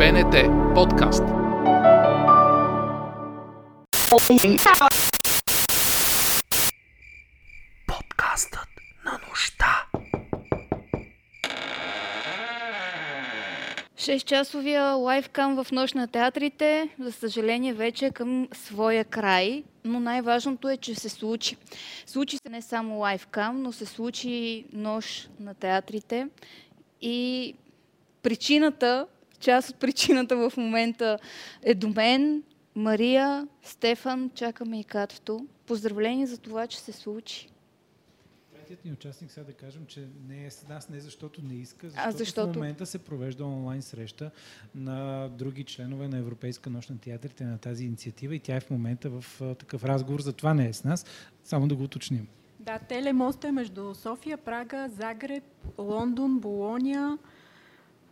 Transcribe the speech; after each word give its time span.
БНТ 0.00 0.34
подкаст. 0.74 1.22
Подкастът 7.86 8.68
на 9.04 9.20
нощта. 9.28 9.86
6-часовия 13.96 14.96
лайфкам 14.96 15.64
в 15.64 15.72
нощ 15.72 15.94
на 15.94 16.08
театрите, 16.08 16.88
за 16.98 17.12
съжаление, 17.12 17.72
вече 17.72 18.06
е 18.06 18.10
към 18.10 18.48
своя 18.52 19.04
край, 19.04 19.64
но 19.84 20.00
най-важното 20.00 20.68
е, 20.68 20.76
че 20.76 20.94
се 20.94 21.08
случи. 21.08 21.56
Случи 22.06 22.36
се 22.36 22.48
не 22.48 22.62
само 22.62 22.98
лайфкам, 22.98 23.62
но 23.62 23.72
се 23.72 23.86
случи 23.86 24.64
нощ 24.72 25.30
на 25.40 25.54
театрите 25.54 26.28
и 27.00 27.54
причината, 28.22 29.06
част 29.40 29.70
от 29.70 29.76
причината 29.76 30.50
в 30.50 30.56
момента 30.56 31.18
е 31.62 31.74
до 31.74 31.88
мен, 31.88 32.42
Мария, 32.74 33.48
Стефан, 33.62 34.30
чакаме 34.34 34.80
и 34.80 34.84
Катото. 34.84 35.46
Поздравление 35.66 36.26
за 36.26 36.38
това, 36.38 36.66
че 36.66 36.80
се 36.80 36.92
случи. 36.92 37.48
Третият 38.54 38.84
ни 38.84 38.92
участник, 38.92 39.30
сега 39.30 39.44
да 39.46 39.52
кажем, 39.52 39.86
че 39.86 40.06
не 40.28 40.46
е 40.46 40.50
с 40.50 40.68
нас 40.68 40.88
не 40.88 41.00
защото 41.00 41.42
не 41.42 41.54
иска, 41.54 41.90
защото, 41.90 42.08
А, 42.08 42.12
защото? 42.12 42.52
в 42.52 42.56
момента 42.56 42.86
се 42.86 42.98
провежда 42.98 43.44
онлайн 43.44 43.82
среща 43.82 44.30
на 44.74 45.28
други 45.28 45.64
членове 45.64 46.08
на 46.08 46.18
Европейска 46.18 46.70
нощ 46.70 46.90
на 46.90 46.98
театрите 46.98 47.44
на 47.44 47.58
тази 47.58 47.84
инициатива 47.84 48.34
и 48.34 48.38
тя 48.40 48.56
е 48.56 48.60
в 48.60 48.70
момента 48.70 49.10
в 49.10 49.24
такъв 49.54 49.84
разговор, 49.84 50.20
затова 50.20 50.54
не 50.54 50.68
е 50.68 50.72
с 50.72 50.84
нас, 50.84 51.06
само 51.44 51.68
да 51.68 51.74
го 51.74 51.82
уточним. 51.84 52.28
Да, 52.60 52.78
телемост 52.78 53.44
е 53.44 53.52
между 53.52 53.94
София, 53.94 54.36
Прага, 54.36 54.88
Загреб, 54.88 55.44
Лондон, 55.78 56.38
Болония 56.40 57.18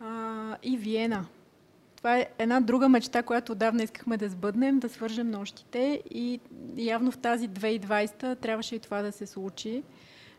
а, 0.01 0.57
и 0.63 0.77
Виена. 0.77 1.27
Това 1.97 2.19
е 2.19 2.27
една 2.39 2.61
друга 2.61 2.89
мечта, 2.89 3.23
която 3.23 3.53
отдавна 3.53 3.83
искахме 3.83 4.17
да 4.17 4.29
сбъднем, 4.29 4.79
да 4.79 4.89
свържем 4.89 5.31
нощите 5.31 6.03
и 6.11 6.41
явно 6.77 7.11
в 7.11 7.19
тази 7.19 7.49
2020 7.49 8.41
трябваше 8.41 8.75
и 8.75 8.79
това 8.79 9.03
да 9.03 9.13
се 9.13 9.27
случи. 9.27 9.83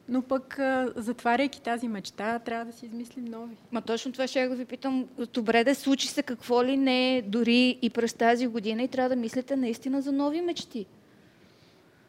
Но 0.10 0.22
пък, 0.22 0.60
затваряйки 0.96 1.62
тази 1.62 1.88
мечта, 1.88 2.40
трябва 2.40 2.66
да 2.66 2.74
си 2.74 2.86
измислим 2.86 3.26
нови. 3.26 3.56
Ма 3.72 3.82
точно 3.82 4.12
това 4.12 4.28
ще 4.28 4.48
да 4.48 4.56
ви 4.56 4.66
питам. 4.66 5.08
Добре 5.34 5.64
да 5.64 5.76
случи 5.76 6.08
се 6.08 6.24
какво 6.24 6.64
ли 6.64 6.78
не, 6.78 7.24
дори 7.28 7.80
и 7.82 7.90
през 7.90 8.14
тази 8.14 8.48
година 8.48 8.84
и 8.84 8.88
трябва 8.88 9.10
да 9.10 9.16
мислите 9.16 9.56
наистина 9.56 10.02
за 10.02 10.12
нови 10.12 10.42
мечти. 10.42 10.86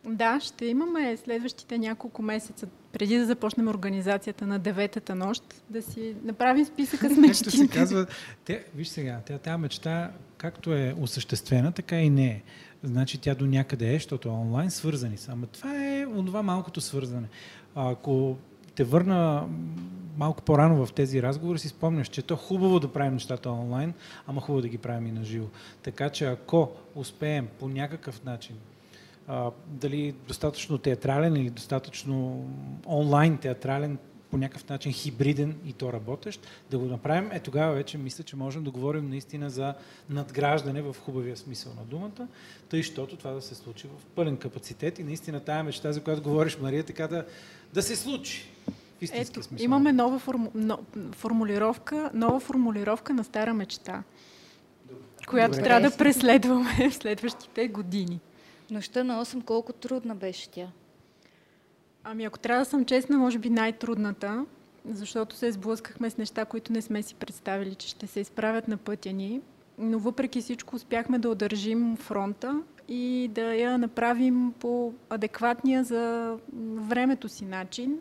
Да, 0.04 0.40
ще 0.40 0.66
имаме 0.66 1.16
следващите 1.16 1.78
няколко 1.78 2.22
месеца, 2.22 2.66
преди 2.92 3.16
да 3.16 3.26
започнем 3.26 3.68
организацията 3.68 4.46
на 4.46 4.58
деветата 4.58 5.14
нощ, 5.14 5.42
да 5.70 5.82
си 5.82 6.14
направим 6.24 6.64
списъка 6.64 6.96
с 6.96 7.08
Както 7.08 7.14
се 7.14 7.20
мечтите. 7.20 7.78
казва, 7.78 8.06
те, 8.44 8.64
виж 8.74 8.88
сега, 8.88 9.20
тя, 9.26 9.38
тази 9.38 9.60
мечта, 9.60 10.10
както 10.36 10.74
е 10.74 10.94
осъществена, 11.00 11.72
така 11.72 12.00
и 12.00 12.10
не 12.10 12.26
е. 12.26 12.42
Значи 12.82 13.18
тя 13.18 13.34
до 13.34 13.46
някъде 13.46 13.90
е, 13.90 13.94
защото 13.94 14.28
е 14.28 14.32
онлайн, 14.32 14.70
свързани 14.70 15.16
са. 15.16 15.32
Ама 15.32 15.46
това 15.46 15.86
е 15.86 16.06
онова 16.06 16.42
малкото 16.42 16.80
свързване. 16.80 17.28
А, 17.74 17.90
ако 17.90 18.36
те 18.74 18.84
върна 18.84 19.48
малко 20.16 20.42
по-рано 20.42 20.86
в 20.86 20.92
тези 20.92 21.22
разговори, 21.22 21.58
си 21.58 21.68
спомняш, 21.68 22.08
че 22.08 22.22
то 22.22 22.36
хубаво 22.36 22.80
да 22.80 22.92
правим 22.92 23.12
нещата 23.12 23.50
онлайн, 23.50 23.94
ама 24.26 24.40
хубаво 24.40 24.62
да 24.62 24.68
ги 24.68 24.78
правим 24.78 25.06
и 25.06 25.12
на 25.12 25.24
живо. 25.24 25.46
Така 25.82 26.10
че 26.10 26.24
ако 26.24 26.70
успеем 26.94 27.48
по 27.58 27.68
някакъв 27.68 28.24
начин 28.24 28.56
а, 29.30 29.50
дали 29.66 30.14
достатъчно 30.28 30.78
театрален 30.78 31.36
или 31.36 31.50
достатъчно 31.50 32.48
онлайн 32.86 33.38
театрален, 33.38 33.98
по 34.30 34.36
някакъв 34.38 34.68
начин 34.68 34.92
хибриден 34.92 35.56
и 35.66 35.72
то 35.72 35.92
работещ, 35.92 36.46
да 36.70 36.78
го 36.78 36.86
направим, 36.86 37.32
е 37.32 37.40
тогава 37.40 37.74
вече 37.74 37.98
мисля, 37.98 38.24
че 38.24 38.36
можем 38.36 38.64
да 38.64 38.70
говорим 38.70 39.08
наистина 39.08 39.50
за 39.50 39.74
надграждане 40.10 40.82
в 40.82 40.96
хубавия 41.04 41.36
смисъл 41.36 41.72
на 41.74 41.84
думата, 41.84 42.28
тъй, 42.68 42.82
щото 42.82 43.16
това 43.16 43.30
да 43.30 43.42
се 43.42 43.54
случи 43.54 43.86
в 43.86 44.06
пълен 44.06 44.36
капацитет 44.36 44.98
и 44.98 45.04
наистина 45.04 45.40
тая 45.40 45.64
мечта, 45.64 45.92
за 45.92 46.00
която 46.00 46.22
говориш, 46.22 46.58
Мария, 46.58 46.84
така 46.84 47.08
да, 47.08 47.24
да 47.74 47.82
се 47.82 47.96
случи. 47.96 48.48
В 48.98 49.02
истински 49.02 49.32
Ето, 49.32 49.42
смисъл. 49.42 49.64
имаме 49.64 49.92
нова 49.92 50.18
форму... 50.18 50.50
но, 50.54 50.78
формулировка, 51.12 52.10
нова 52.14 52.40
формулировка 52.40 53.14
на 53.14 53.24
стара 53.24 53.54
мечта, 53.54 54.02
която 55.28 55.52
Добре. 55.52 55.64
трябва 55.64 55.90
да 55.90 55.96
преследваме 55.96 56.90
в 56.90 56.94
следващите 56.94 57.68
години. 57.68 58.20
Нощта 58.70 59.04
на 59.04 59.24
8 59.24 59.44
колко 59.44 59.72
трудна 59.72 60.14
беше 60.14 60.50
тя. 60.50 60.66
Ами 62.04 62.24
ако 62.24 62.38
трябва 62.38 62.64
да 62.64 62.70
съм 62.70 62.84
честна, 62.84 63.18
може 63.18 63.38
би 63.38 63.50
най-трудната, 63.50 64.46
защото 64.90 65.36
се 65.36 65.52
сблъскахме 65.52 66.10
с 66.10 66.16
неща, 66.16 66.44
които 66.44 66.72
не 66.72 66.82
сме 66.82 67.02
си 67.02 67.14
представили, 67.14 67.74
че 67.74 67.88
ще 67.88 68.06
се 68.06 68.20
изправят 68.20 68.68
на 68.68 68.76
пътя 68.76 69.12
ни. 69.12 69.40
Но 69.78 69.98
въпреки 69.98 70.40
всичко 70.40 70.76
успяхме 70.76 71.18
да 71.18 71.30
удържим 71.30 71.96
фронта 71.96 72.62
и 72.88 73.30
да 73.34 73.54
я 73.54 73.78
направим 73.78 74.52
по 74.60 74.92
адекватния 75.10 75.84
за 75.84 76.36
времето 76.76 77.28
си 77.28 77.44
начин. 77.44 77.98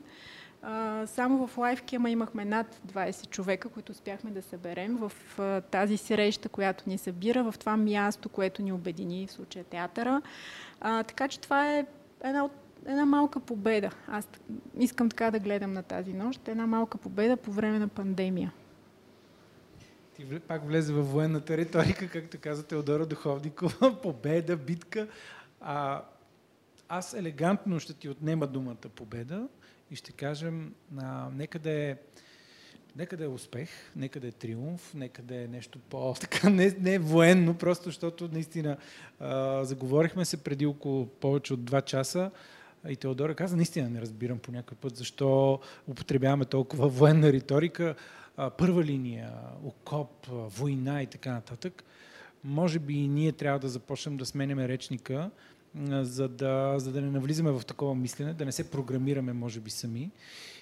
Само 1.06 1.48
в 1.48 1.58
лайфкема 1.58 2.10
имахме 2.10 2.46
над 2.46 2.82
20 2.88 3.30
човека, 3.30 3.70
които 3.70 3.92
успяхме 3.92 4.32
да 4.32 4.42
съберем 4.42 4.98
в 4.98 5.12
тази 5.72 5.98
среща, 5.98 6.50
която 6.50 6.84
ни 6.88 6.98
събира, 6.98 7.52
в 7.52 7.56
това 7.60 7.78
място, 7.78 8.30
което 8.30 8.62
ни 8.62 8.74
обедини, 8.74 9.28
в 9.28 9.32
случая 9.32 9.66
театъра. 9.66 10.22
Така 10.82 11.28
че 11.28 11.40
това 11.40 11.74
е 11.74 11.86
една 12.24 12.46
от 12.46 12.52
една 12.86 13.06
малка 13.06 13.40
победа. 13.40 13.92
Аз 14.08 14.28
искам 14.80 15.10
така 15.10 15.32
да 15.32 15.40
гледам 15.40 15.74
на 15.74 15.84
тази 15.84 16.14
нощ. 16.14 16.48
Една 16.48 16.68
малка 16.68 16.98
победа 16.98 17.38
по 17.38 17.52
време 17.52 17.80
на 17.80 17.88
пандемия. 17.88 18.54
Ти 20.16 20.40
пак 20.40 20.68
влезе 20.68 20.94
във 20.94 21.12
военната 21.12 21.58
риторика, 21.58 22.08
както 22.08 22.38
каза 22.42 22.64
Теодора 22.64 23.06
Духовникова, 23.06 23.96
победа, 24.04 24.58
битка. 24.58 25.08
А, 25.62 26.04
аз 26.90 27.14
елегантно 27.14 27.80
ще 27.80 27.94
ти 27.94 28.10
отнема 28.10 28.48
думата 28.48 28.90
победа 28.96 29.48
и 29.92 29.96
ще 29.96 30.12
кажем, 30.12 30.74
а, 30.98 31.30
нека 31.36 31.60
да 31.60 31.72
е 31.72 31.98
Нека 32.96 33.18
да 33.18 33.24
е 33.24 33.28
успех, 33.28 33.70
нека 33.96 34.20
да 34.20 34.28
е 34.28 34.32
триумф, 34.32 34.94
нека 34.94 35.22
да 35.22 35.36
е 35.36 35.48
нещо 35.48 35.80
по-така, 35.80 36.50
не, 36.50 36.76
не 36.80 36.94
е 36.94 37.00
военно, 37.00 37.58
просто 37.58 37.84
защото 37.84 38.30
наистина 38.34 38.78
а, 39.20 39.64
заговорихме 39.64 40.26
се 40.26 40.44
преди 40.44 40.66
около 40.66 41.06
повече 41.06 41.54
от 41.54 41.66
два 41.66 41.82
часа. 41.82 42.32
И 42.90 42.96
Теодора 42.96 43.36
каза, 43.36 43.56
наистина 43.56 43.90
не 43.90 44.02
разбирам 44.02 44.40
по 44.40 44.52
някой 44.52 44.78
път 44.78 44.96
защо 44.96 45.60
употребяваме 45.88 46.46
толкова 46.46 46.88
военна 46.88 47.34
риторика, 47.34 47.96
а, 48.38 48.50
първа 48.50 48.84
линия, 48.84 49.32
окоп, 49.64 50.28
война 50.30 51.02
и 51.02 51.08
така 51.08 51.32
нататък. 51.32 51.84
Може 52.44 52.80
би 52.80 52.94
и 52.94 53.08
ние 53.08 53.32
трябва 53.32 53.60
да 53.60 53.70
започнем 53.70 54.18
да 54.18 54.26
сменяме 54.26 54.68
речника, 54.68 55.30
за 55.92 56.30
да, 56.30 56.76
за 56.78 56.92
да 56.92 57.02
не 57.02 57.12
навлизаме 57.12 57.52
в 57.52 57.66
такова 57.66 57.96
мислене, 57.96 58.34
да 58.34 58.46
не 58.46 58.52
се 58.52 58.72
програмираме, 58.72 59.34
може 59.34 59.60
би, 59.60 59.70
сами 59.70 60.12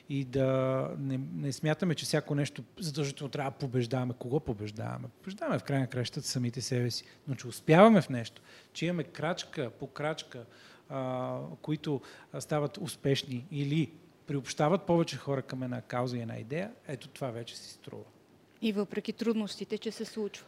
и 0.09 0.25
да 0.25 0.90
не, 1.00 1.19
не 1.34 1.51
смятаме, 1.51 1.95
че 1.95 2.06
всяко 2.06 2.35
нещо 2.35 2.63
задължително 2.79 3.31
трябва 3.31 3.51
да 3.51 3.57
побеждаваме. 3.57 4.13
Кого 4.19 4.40
побеждаваме? 4.40 5.07
Побеждаваме 5.22 5.59
в 5.59 5.63
край 5.63 5.79
на 5.79 5.88
кращата 5.88 6.28
самите 6.28 6.62
себе 6.62 6.91
си. 6.91 7.03
Но 7.28 7.35
че 7.35 7.47
успяваме 7.47 8.01
в 8.01 8.09
нещо, 8.09 8.41
че 8.73 8.85
имаме 8.85 9.03
крачка 9.03 9.72
по 9.79 9.88
крачка, 9.88 10.46
а, 10.90 11.40
които 11.62 12.01
стават 12.40 12.78
успешни 12.78 13.46
или 13.51 13.91
приобщават 14.28 14.81
повече 14.81 15.17
хора 15.17 15.41
към 15.41 15.63
една 15.63 15.81
кауза 15.81 16.17
и 16.17 16.22
една 16.22 16.38
идея, 16.38 16.72
ето 16.88 17.07
това 17.07 17.28
вече 17.28 17.57
си 17.57 17.69
струва. 17.69 18.03
И 18.62 18.72
въпреки 18.72 19.13
трудностите, 19.13 19.78
че 19.78 19.91
се 19.91 20.06
случва. 20.06 20.46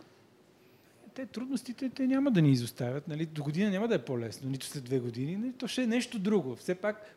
Те 1.19 1.25
трудностите 1.25 1.89
те 1.89 2.07
няма 2.07 2.31
да 2.31 2.41
ни 2.41 2.51
изоставят. 2.51 3.07
Нали? 3.07 3.25
До 3.25 3.43
година 3.43 3.69
няма 3.69 3.87
да 3.87 3.95
е 3.95 4.05
по-лесно, 4.05 4.49
нито 4.49 4.65
след 4.65 4.83
две 4.83 4.99
години. 4.99 5.37
Нали? 5.37 5.53
То 5.53 5.67
ще 5.67 5.83
е 5.83 5.87
нещо 5.87 6.19
друго. 6.19 6.55
Все 6.55 6.75
пак 6.75 7.15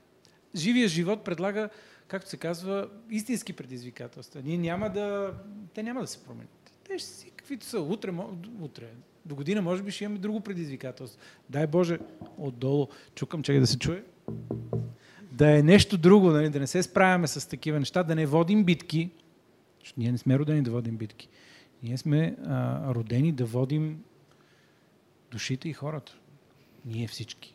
живия 0.57 0.89
живот 0.89 1.25
предлага, 1.25 1.69
както 2.09 2.31
се 2.31 2.37
казва, 2.37 2.89
истински 3.11 3.53
предизвикателства. 3.53 4.43
Ние 4.45 4.59
няма 4.59 4.91
да, 4.91 5.35
те 5.75 5.83
няма 5.83 6.01
да 6.01 6.07
се 6.07 6.25
променят. 6.25 6.73
Те 6.85 6.99
ще 6.99 7.09
си 7.09 7.31
каквито 7.37 7.67
са. 7.67 7.81
Утре, 7.81 8.13
утре. 8.61 8.87
До 9.27 9.35
година 9.35 9.63
може 9.63 9.83
би 9.83 9.91
ще 9.91 10.05
имаме 10.05 10.19
друго 10.19 10.41
предизвикателство. 10.41 11.21
Дай 11.51 11.67
Боже, 11.67 11.99
отдолу, 12.39 12.89
чукам, 13.15 13.43
чакай 13.43 13.61
да 13.61 13.67
се 13.67 13.79
чуе. 13.79 14.05
Да 15.33 15.59
е 15.59 15.63
нещо 15.63 15.99
друго, 15.99 16.31
нали? 16.31 16.51
да 16.51 16.61
не 16.61 16.67
се 16.67 16.83
справяме 16.83 17.27
с 17.27 17.49
такива 17.49 17.79
неща, 17.79 18.03
да 18.03 18.15
не 18.15 18.27
водим 18.27 18.65
битки, 18.65 19.11
защото 19.81 20.01
ние 20.01 20.13
не 20.13 20.19
сме 20.19 20.39
родени 20.39 20.63
да 20.63 20.71
водим 20.71 20.97
битки. 20.97 21.29
Ние 21.83 21.99
сме 21.99 22.37
а, 22.47 22.95
родени 22.95 23.33
да 23.33 23.45
водим 23.45 24.05
душите 25.31 25.69
и 25.69 25.73
хората. 25.73 26.17
Ние 26.85 27.07
всички. 27.07 27.55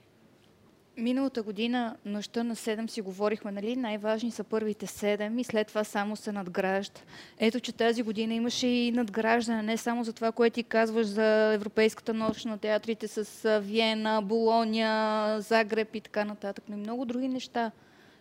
Миналата 0.97 1.43
година, 1.43 1.95
нощта 2.05 2.43
на 2.43 2.55
7 2.55 2.87
си 2.87 3.01
говорихме, 3.01 3.51
нали? 3.51 3.75
Най-важни 3.75 4.31
са 4.31 4.43
първите 4.43 4.87
7 4.87 5.41
и 5.41 5.43
след 5.43 5.67
това 5.67 5.83
само 5.83 6.15
се 6.15 6.31
надгражда. 6.31 7.01
Ето, 7.39 7.59
че 7.59 7.71
тази 7.71 8.03
година 8.03 8.33
имаше 8.33 8.67
и 8.67 8.91
надграждане, 8.91 9.63
не 9.63 9.77
само 9.77 10.03
за 10.03 10.13
това, 10.13 10.31
което 10.31 10.53
ти 10.53 10.63
казваш 10.63 11.05
за 11.05 11.53
Европейската 11.53 12.13
нощ 12.13 12.45
на 12.45 12.57
театрите 12.57 13.07
с 13.07 13.59
Виена, 13.59 14.21
Болония, 14.21 15.41
Загреб 15.41 15.95
и 15.95 16.01
така 16.01 16.25
нататък, 16.25 16.63
но 16.69 16.77
и 16.77 16.79
много 16.79 17.05
други 17.05 17.27
неща. 17.27 17.71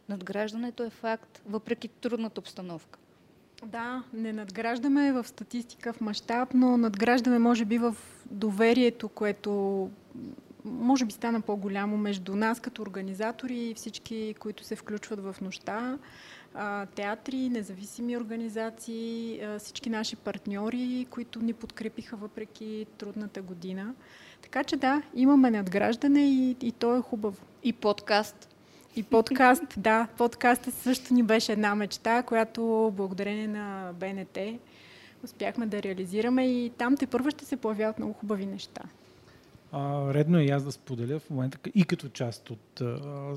Надграждането 0.08 0.82
е 0.82 0.90
факт, 0.90 1.42
въпреки 1.46 1.88
трудната 1.88 2.40
обстановка. 2.40 2.98
Да, 3.64 4.02
не 4.12 4.32
надграждаме 4.32 5.12
в 5.12 5.24
статистика, 5.28 5.92
в 5.92 6.00
мащаб, 6.00 6.48
но 6.54 6.76
надграждаме 6.76 7.38
може 7.38 7.64
би 7.64 7.78
в 7.78 7.96
доверието, 8.30 9.08
което 9.08 9.90
може 10.64 11.04
би 11.04 11.12
стана 11.12 11.40
по-голямо 11.40 11.96
между 11.96 12.36
нас 12.36 12.60
като 12.60 12.82
организатори 12.82 13.58
и 13.58 13.74
всички, 13.74 14.34
които 14.38 14.64
се 14.64 14.76
включват 14.76 15.20
в 15.20 15.36
нощта, 15.40 15.98
театри, 16.94 17.48
независими 17.48 18.16
организации, 18.16 19.40
всички 19.58 19.90
наши 19.90 20.16
партньори, 20.16 21.06
които 21.10 21.42
ни 21.42 21.52
подкрепиха 21.52 22.16
въпреки 22.16 22.86
трудната 22.98 23.42
година. 23.42 23.94
Така 24.42 24.64
че 24.64 24.76
да, 24.76 25.02
имаме 25.14 25.50
надграждане 25.50 26.20
и, 26.20 26.56
и 26.62 26.72
то 26.72 26.96
е 26.96 27.00
хубаво. 27.00 27.42
И 27.62 27.72
подкаст. 27.72 28.55
И 28.96 29.02
подкаст, 29.02 29.62
да. 29.76 30.08
Подкастът 30.18 30.74
също 30.74 31.14
ни 31.14 31.22
беше 31.22 31.52
една 31.52 31.74
мечта, 31.74 32.22
която 32.22 32.92
благодарение 32.96 33.48
на 33.48 33.92
БНТ 34.00 34.38
успяхме 35.24 35.66
да 35.66 35.82
реализираме 35.82 36.46
и 36.46 36.70
там 36.78 36.96
те 36.96 37.06
първо 37.06 37.30
ще 37.30 37.44
се 37.44 37.56
появяват 37.56 37.98
много 37.98 38.12
хубави 38.12 38.46
неща. 38.46 38.82
А, 39.72 40.14
редно 40.14 40.38
е 40.38 40.42
и 40.42 40.50
аз 40.50 40.64
да 40.64 40.72
споделя 40.72 41.18
в 41.18 41.30
момента 41.30 41.58
и 41.74 41.84
като 41.84 42.08
част 42.08 42.50
от 42.50 42.80
а, 42.80 43.34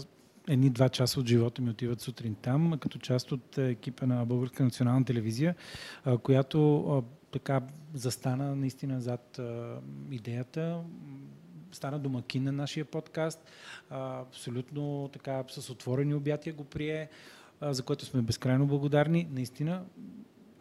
едни 0.47 0.69
два 0.69 0.89
часа 0.89 1.19
от 1.19 1.27
живота 1.27 1.61
ми 1.61 1.69
отиват 1.69 2.01
сутрин 2.01 2.35
там, 2.41 2.73
като 2.79 2.99
част 2.99 3.31
от 3.31 3.57
екипа 3.57 4.05
на 4.05 4.25
Българска 4.25 4.63
национална 4.63 5.05
телевизия, 5.05 5.55
която 6.23 7.03
така 7.31 7.61
застана 7.93 8.55
наистина 8.55 9.01
зад 9.01 9.39
идеята, 10.11 10.81
стана 11.71 11.99
домакин 11.99 12.43
на 12.43 12.51
нашия 12.51 12.85
подкаст, 12.85 13.39
а, 13.89 14.21
абсолютно 14.21 15.09
така 15.13 15.43
с 15.49 15.69
отворени 15.69 16.13
обятия 16.15 16.53
го 16.53 16.63
прие, 16.63 17.09
а, 17.61 17.73
за 17.73 17.83
което 17.83 18.05
сме 18.05 18.21
безкрайно 18.21 18.67
благодарни. 18.67 19.27
Наистина 19.31 19.83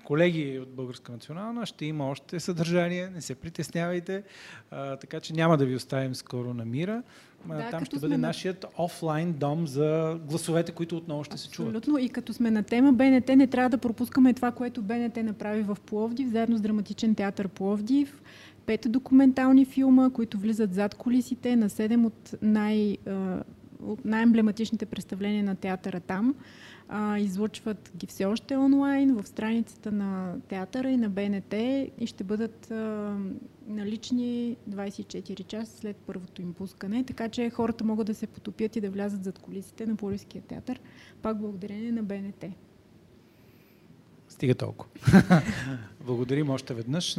колеги 0.04 0.58
от 0.58 0.68
Българска 0.68 1.12
национална, 1.12 1.66
ще 1.66 1.86
има 1.86 2.08
още 2.08 2.40
съдържание, 2.40 3.08
не 3.08 3.20
се 3.20 3.34
притеснявайте, 3.34 4.22
а, 4.70 4.96
така 4.96 5.20
че 5.20 5.32
няма 5.32 5.56
да 5.56 5.66
ви 5.66 5.74
оставим 5.74 6.14
скоро 6.14 6.54
на 6.54 6.64
мира. 6.64 7.02
Да, 7.46 7.70
Там 7.70 7.84
ще 7.84 7.98
бъде 7.98 8.18
на... 8.18 8.26
нашият 8.26 8.66
офлайн 8.78 9.32
дом 9.32 9.66
за 9.66 10.18
гласовете, 10.24 10.72
които 10.72 10.96
отново 10.96 11.24
ще 11.24 11.34
Абсолютно. 11.34 11.50
се 11.50 11.56
чуват. 11.56 11.76
Абсолютно. 11.76 12.04
И 12.04 12.08
като 12.08 12.32
сме 12.32 12.50
на 12.50 12.62
тема 12.62 12.92
БНТ, 12.92 13.28
не 13.28 13.46
трябва 13.46 13.70
да 13.70 13.78
пропускаме 13.78 14.34
това, 14.34 14.52
което 14.52 14.82
БНТ 14.82 15.16
направи 15.16 15.62
в 15.62 15.76
Пловдив, 15.86 16.28
заедно 16.28 16.56
с 16.56 16.60
Драматичен 16.60 17.14
театър 17.14 17.48
Пловдив. 17.48 18.22
Пет 18.68 18.86
документални 18.88 19.64
филма, 19.64 20.10
които 20.10 20.38
влизат 20.38 20.74
зад 20.74 20.94
колисите 20.94 21.56
на 21.56 21.70
седем 21.70 22.04
от 22.04 22.34
най- 22.42 22.96
от 23.82 24.04
най-емблематичните 24.04 24.86
представления 24.86 25.44
на 25.44 25.56
театъра 25.56 26.00
там. 26.00 26.34
А, 26.88 27.18
излучват 27.18 27.92
ги 27.96 28.06
все 28.06 28.24
още 28.24 28.56
онлайн 28.56 29.14
в 29.14 29.26
страницата 29.26 29.92
на 29.92 30.36
театъра 30.48 30.90
и 30.90 30.96
на 30.96 31.10
БНТ 31.10 31.54
и 31.98 32.06
ще 32.06 32.24
бъдат 32.24 32.70
а, 32.70 33.16
налични 33.68 34.56
24 34.70 35.46
часа 35.46 35.76
след 35.76 35.96
първото 35.96 36.42
им 36.42 36.54
пускане, 36.54 37.04
така 37.04 37.28
че 37.28 37.50
хората 37.50 37.84
могат 37.84 38.06
да 38.06 38.14
се 38.14 38.26
потопят 38.26 38.76
и 38.76 38.80
да 38.80 38.90
влязат 38.90 39.24
зад 39.24 39.38
колисите 39.38 39.86
на 39.86 39.96
Полиския 39.96 40.42
театър, 40.42 40.80
пак 41.22 41.38
благодарение 41.40 41.92
на 41.92 42.02
БНТ. 42.02 42.44
Стига 44.28 44.54
толкова. 44.54 44.90
Благодарим 46.06 46.50
още 46.50 46.74
веднъж 46.74 47.18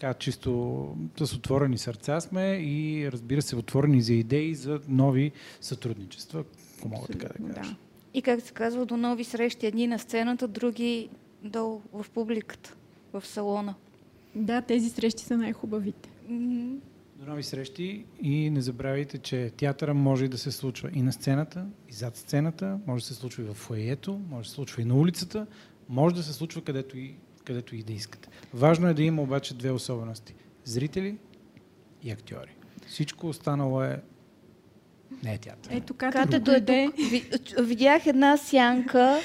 така 0.00 0.14
чисто 0.14 0.96
с 1.18 1.34
отворени 1.34 1.78
сърца 1.78 2.20
сме 2.20 2.56
и 2.62 3.08
разбира 3.12 3.42
се 3.42 3.56
отворени 3.56 4.02
за 4.02 4.14
идеи 4.14 4.54
за 4.54 4.80
нови 4.88 5.32
сътрудничества, 5.60 6.44
ако 6.78 6.88
мога 6.88 7.06
така 7.06 7.28
да 7.38 7.54
кажа. 7.54 7.70
Да. 7.70 7.76
И 8.14 8.22
как 8.22 8.40
се 8.40 8.52
казва, 8.52 8.86
до 8.86 8.96
нови 8.96 9.24
срещи, 9.24 9.66
едни 9.66 9.86
на 9.86 9.98
сцената, 9.98 10.48
други 10.48 11.08
долу 11.42 11.80
в 11.92 12.06
публиката, 12.14 12.74
в 13.12 13.26
салона. 13.26 13.74
Да, 14.34 14.62
тези 14.62 14.88
срещи 14.88 15.24
са 15.24 15.36
най-хубавите. 15.36 16.10
Mm-hmm. 16.30 16.78
До 17.16 17.26
нови 17.26 17.42
срещи 17.42 18.04
и 18.22 18.50
не 18.50 18.60
забравяйте, 18.60 19.18
че 19.18 19.50
театъра 19.56 19.94
може 19.94 20.28
да 20.28 20.38
се 20.38 20.50
случва 20.50 20.90
и 20.94 21.02
на 21.02 21.12
сцената, 21.12 21.66
и 21.88 21.92
зад 21.92 22.16
сцената, 22.16 22.78
може 22.86 23.04
да 23.04 23.08
се 23.08 23.14
случва 23.14 23.42
и 23.42 23.46
в 23.46 23.54
фойето, 23.54 24.20
може 24.30 24.42
да 24.44 24.48
се 24.48 24.54
случва 24.54 24.82
и 24.82 24.84
на 24.84 24.94
улицата, 24.94 25.46
може 25.88 26.14
да 26.14 26.22
се 26.22 26.32
случва 26.32 26.62
където 26.62 26.98
и 26.98 27.14
където 27.44 27.76
и 27.76 27.82
да 27.82 27.92
искате. 27.92 28.28
Важно 28.54 28.88
е 28.88 28.94
да 28.94 29.02
има 29.02 29.22
обаче 29.22 29.54
две 29.54 29.70
особености. 29.70 30.34
Зрители 30.64 31.18
и 32.02 32.10
актьори. 32.10 32.56
Всичко 32.86 33.26
останало 33.28 33.82
е 33.82 34.00
не 35.22 35.34
е 35.34 35.38
театър. 35.38 35.70
Ето 35.72 35.94
Кате 35.94 36.38
дойде. 36.40 36.88
Видях 37.58 38.06
една 38.06 38.36
сянка. 38.36 39.20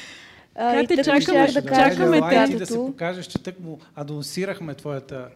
Кате, 0.55 1.03
чакаме, 1.03 1.51
да, 1.51 1.61
чакаме 1.61 2.19
тятото. 2.19 2.57
Да 2.57 2.65
се 2.65 2.75
покажеш, 2.75 3.25
че 3.25 3.43
тък 3.43 3.59
му 3.59 3.79
анонсирахме 3.95 4.75
твоята 4.75 5.29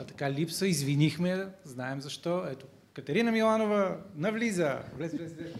а, 0.00 0.04
така 0.04 0.30
липса, 0.30 0.66
извинихме, 0.66 1.46
знаем 1.64 2.00
защо. 2.00 2.42
Ето, 2.50 2.66
Катерина 2.94 3.32
Миланова 3.32 3.96
навлиза. 4.16 4.78
Влез, 4.96 5.12
влез, 5.12 5.32
влез. 5.32 5.52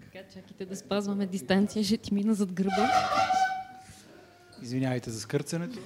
Така, 0.00 0.24
чакайте 0.34 0.64
да 0.64 0.76
спазваме 0.76 1.26
дистанция, 1.26 1.84
ще 1.84 1.96
ти 1.96 2.14
мина 2.14 2.34
зад 2.34 2.52
гърба. 2.52 2.90
Извинявайте 4.64 5.10
за 5.10 5.20
скърцането. 5.20 5.78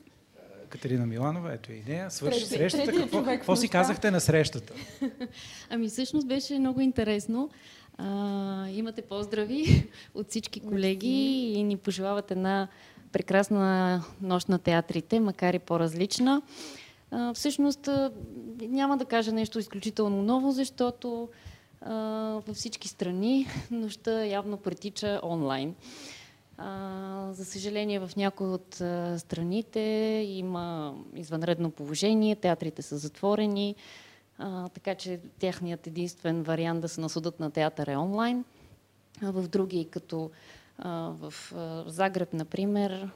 Катерина 0.68 1.06
Миланова, 1.06 1.52
ето 1.52 1.72
е 1.72 1.74
идея. 1.74 2.10
Свърши 2.10 2.48
Трет, 2.48 2.48
срещата. 2.48 2.92
Какво, 2.92 3.24
какво 3.24 3.56
си 3.56 3.68
казахте 3.68 4.10
на 4.10 4.20
срещата? 4.20 4.74
Ами 5.70 5.88
всъщност 5.88 6.26
беше 6.26 6.58
много 6.58 6.80
интересно. 6.80 7.50
А, 7.98 8.68
имате 8.68 9.02
поздрави 9.02 9.90
от 10.14 10.28
всички 10.30 10.60
колеги 10.60 11.52
и 11.56 11.62
ни 11.62 11.76
пожелават 11.76 12.30
една 12.30 12.68
прекрасна 13.12 14.04
нощ 14.22 14.48
на 14.48 14.58
театрите, 14.58 15.20
макар 15.20 15.54
и 15.54 15.58
по-различна. 15.58 16.42
А, 17.10 17.34
всъщност 17.34 17.88
няма 18.60 18.96
да 18.96 19.04
кажа 19.04 19.32
нещо 19.32 19.58
изключително 19.58 20.22
ново, 20.22 20.52
защото 20.52 21.28
а, 21.80 21.94
във 22.46 22.56
всички 22.56 22.88
страни 22.88 23.46
нощта 23.70 24.24
явно 24.24 24.56
претича 24.56 25.20
онлайн. 25.22 25.74
За 27.30 27.44
съжаление, 27.44 27.98
в 27.98 28.10
някои 28.16 28.46
от 28.46 28.74
страните 29.16 29.80
има 30.28 30.94
извънредно 31.14 31.70
положение, 31.70 32.36
театрите 32.36 32.82
са 32.82 32.96
затворени, 32.96 33.74
така 34.74 34.94
че 34.94 35.20
техният 35.38 35.86
единствен 35.86 36.42
вариант 36.42 36.80
да 36.80 36.88
се 36.88 37.00
насудат 37.00 37.40
на 37.40 37.50
театър 37.50 37.86
е 37.86 37.96
онлайн. 37.96 38.44
А 39.22 39.30
в 39.30 39.48
други, 39.48 39.88
като 39.90 40.30
в 41.18 41.34
Загреб, 41.86 42.32
например, 42.32 43.10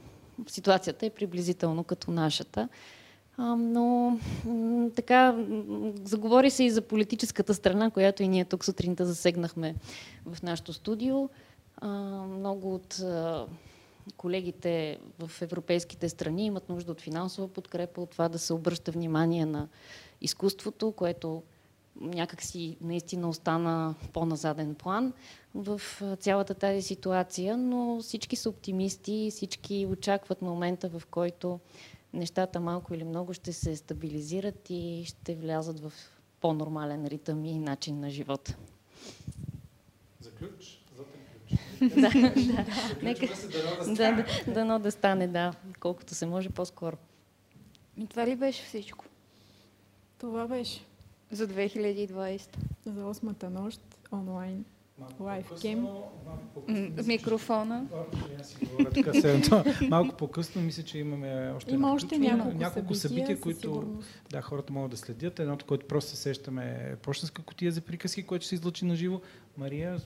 ситуацията 0.46 1.06
е 1.06 1.10
приблизително 1.10 1.84
като 1.84 2.10
нашата. 2.10 2.68
Но 3.38 4.18
така, 4.96 5.44
заговори 6.04 6.50
се 6.50 6.64
и 6.64 6.70
за 6.70 6.82
политическата 6.82 7.54
страна, 7.54 7.90
която 7.90 8.22
и 8.22 8.28
ние 8.28 8.44
тук 8.44 8.64
сутринта 8.64 9.06
засегнахме 9.06 9.74
в 10.26 10.42
нашото 10.42 10.72
студио 10.72 11.28
много 12.28 12.74
от 12.74 13.02
колегите 14.16 14.98
в 15.18 15.42
европейските 15.42 16.08
страни 16.08 16.46
имат 16.46 16.68
нужда 16.68 16.92
от 16.92 17.00
финансова 17.00 17.48
подкрепа, 17.48 18.00
от 18.00 18.10
това 18.10 18.28
да 18.28 18.38
се 18.38 18.52
обръща 18.52 18.92
внимание 18.92 19.46
на 19.46 19.68
изкуството, 20.20 20.92
което 20.92 21.42
някакси 22.00 22.76
наистина 22.80 23.28
остана 23.28 23.94
по-назаден 24.12 24.74
план 24.74 25.12
в 25.54 25.80
цялата 26.20 26.54
тази 26.54 26.82
ситуация, 26.82 27.56
но 27.56 28.00
всички 28.02 28.36
са 28.36 28.48
оптимисти, 28.48 29.28
всички 29.30 29.86
очакват 29.90 30.42
момента, 30.42 30.88
в 30.88 31.02
който 31.10 31.60
нещата 32.12 32.60
малко 32.60 32.94
или 32.94 33.04
много 33.04 33.34
ще 33.34 33.52
се 33.52 33.76
стабилизират 33.76 34.70
и 34.70 35.04
ще 35.06 35.34
влязат 35.34 35.80
в 35.80 35.92
по-нормален 36.40 37.06
ритъм 37.06 37.44
и 37.44 37.58
начин 37.58 38.00
на 38.00 38.10
живота. 38.10 38.56
Да, 41.96 42.10
да. 42.10 42.34
Нека, 43.02 43.26
да, 43.86 44.12
да, 44.12 44.24
дано 44.52 44.78
да 44.78 44.90
стане, 44.90 45.28
да, 45.28 45.52
колкото 45.80 46.14
се 46.14 46.26
може 46.26 46.50
по-скоро. 46.50 46.96
И 47.96 48.06
това 48.06 48.26
ли 48.26 48.36
беше 48.36 48.64
всичко? 48.64 49.04
Това 50.18 50.46
беше. 50.46 50.84
За 51.30 51.48
2020. 51.48 52.56
За 52.86 53.06
осмата 53.06 53.50
нощ, 53.50 53.80
онлайн. 54.12 54.64
Лайф 55.20 55.52
гейм. 55.62 55.86
Микрофона. 57.06 57.86
малко 59.88 60.16
по-късно 60.16 60.62
мисля, 60.62 60.82
че 60.82 60.98
имаме 60.98 61.52
още, 61.56 61.74
Има 61.74 61.92
още 61.92 62.18
няколко, 62.18 62.58
няколко 62.58 62.94
събития, 62.94 63.26
събития 63.26 63.40
които 63.40 63.98
да, 64.30 64.42
хората 64.42 64.72
могат 64.72 64.90
да 64.90 64.96
следят. 64.96 65.38
Едното, 65.38 65.66
което 65.66 65.86
просто 65.86 66.10
се 66.10 66.16
сещаме 66.16 66.90
е 66.92 66.96
почтенска 66.96 67.42
котия 67.42 67.72
за 67.72 67.80
приказки, 67.80 68.22
което 68.22 68.46
се 68.46 68.54
излъчи 68.54 68.84
на 68.84 68.96
живо. 68.96 69.20
Мария, 69.56 69.98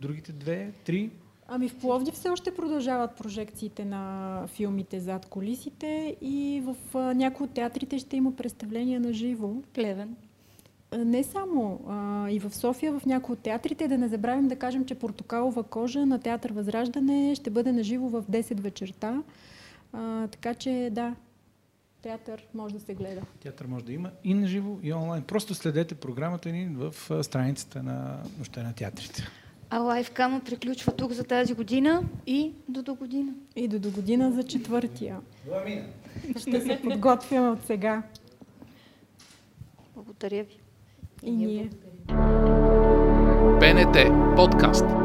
другите 0.00 0.32
две, 0.32 0.72
три? 0.84 1.10
Ами 1.48 1.68
в 1.68 1.78
Пловдив 1.78 2.14
все 2.14 2.28
още 2.28 2.54
продължават 2.54 3.16
прожекциите 3.16 3.84
на 3.84 4.44
филмите 4.46 5.00
зад 5.00 5.26
колисите 5.26 6.16
и 6.20 6.62
в 6.64 6.76
някои 7.14 7.44
от 7.44 7.54
театрите 7.54 7.98
ще 7.98 8.16
има 8.16 8.36
представления 8.36 9.00
на 9.00 9.12
живо. 9.12 9.54
Плевен. 9.74 10.16
Не 10.96 11.24
само. 11.24 11.80
А, 11.88 12.30
и 12.30 12.38
в 12.38 12.54
София, 12.54 12.98
в 12.98 13.06
някои 13.06 13.32
от 13.32 13.38
театрите, 13.38 13.88
да 13.88 13.98
не 13.98 14.08
забравим 14.08 14.48
да 14.48 14.56
кажем, 14.56 14.84
че 14.84 14.94
Портокалова 14.94 15.62
кожа 15.62 16.06
на 16.06 16.20
театър 16.20 16.52
Възраждане 16.52 17.34
ще 17.34 17.50
бъде 17.50 17.72
на 17.72 17.82
живо 17.82 18.08
в 18.08 18.22
10 18.22 18.60
вечерта. 18.60 19.22
А, 19.92 20.26
така 20.26 20.54
че 20.54 20.88
да, 20.92 21.14
театър 22.02 22.46
може 22.54 22.74
да 22.74 22.80
се 22.80 22.94
гледа. 22.94 23.20
Театър 23.40 23.66
може 23.66 23.84
да 23.84 23.92
има 23.92 24.10
и 24.24 24.34
на 24.34 24.46
живо, 24.46 24.78
и 24.82 24.92
онлайн. 24.92 25.22
Просто 25.22 25.54
следете 25.54 25.94
програмата 25.94 26.48
ни 26.48 26.68
в 26.68 26.94
страницата 27.24 27.82
на 27.82 28.22
Нощта 28.38 28.62
на 28.62 28.72
театрите. 28.72 29.28
А 29.70 29.78
лайфкама 29.78 30.40
приключва 30.40 30.92
тук 30.92 31.12
за 31.12 31.24
тази 31.24 31.54
година 31.54 32.02
и 32.26 32.52
до 32.68 32.82
до 32.82 32.94
година. 32.94 33.32
И 33.56 33.68
до 33.68 33.78
до 33.78 33.90
година 33.90 34.32
за 34.32 34.42
четвъртия. 34.42 35.16
Ще 36.38 36.60
се 36.60 36.80
подготвяме 36.82 37.48
от 37.48 37.64
сега. 37.66 38.02
Благодаря 39.94 40.44
ви. 40.44 40.60
И 41.22 41.30
ние. 41.30 41.70
БНТ 43.60 43.96
подкаст. 44.36 44.99